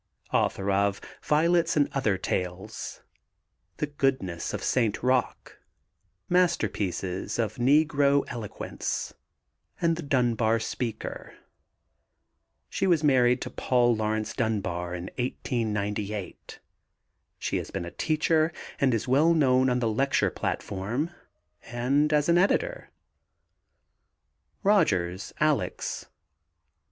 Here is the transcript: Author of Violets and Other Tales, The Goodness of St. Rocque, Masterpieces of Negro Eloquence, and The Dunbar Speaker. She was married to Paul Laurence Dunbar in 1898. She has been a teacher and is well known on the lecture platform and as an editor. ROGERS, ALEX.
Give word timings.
Author 0.33 0.71
of 0.71 0.99
Violets 1.21 1.77
and 1.77 1.87
Other 1.93 2.17
Tales, 2.17 3.03
The 3.77 3.85
Goodness 3.85 4.51
of 4.51 4.63
St. 4.63 4.95
Rocque, 5.03 5.59
Masterpieces 6.27 7.37
of 7.37 7.57
Negro 7.57 8.25
Eloquence, 8.27 9.13
and 9.79 9.95
The 9.97 10.01
Dunbar 10.01 10.59
Speaker. 10.59 11.35
She 12.67 12.87
was 12.87 13.03
married 13.03 13.43
to 13.43 13.51
Paul 13.51 13.95
Laurence 13.95 14.33
Dunbar 14.33 14.95
in 14.95 15.03
1898. 15.19 16.57
She 17.37 17.57
has 17.57 17.69
been 17.69 17.85
a 17.85 17.91
teacher 17.91 18.51
and 18.79 18.95
is 18.95 19.07
well 19.07 19.35
known 19.35 19.69
on 19.69 19.77
the 19.81 19.87
lecture 19.87 20.31
platform 20.31 21.11
and 21.65 22.11
as 22.11 22.27
an 22.27 22.39
editor. 22.39 22.89
ROGERS, 24.63 25.31
ALEX. 25.39 26.07